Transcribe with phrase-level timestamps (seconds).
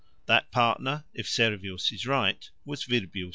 [0.25, 3.29] That partner, if Servius is right, was Virbius.